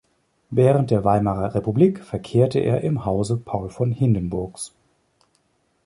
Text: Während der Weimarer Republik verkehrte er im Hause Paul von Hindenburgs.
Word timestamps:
Während 0.49 0.89
der 0.89 1.03
Weimarer 1.05 1.53
Republik 1.53 2.03
verkehrte 2.03 2.57
er 2.57 2.81
im 2.81 3.05
Hause 3.05 3.37
Paul 3.37 3.69
von 3.69 3.91
Hindenburgs. 3.91 4.73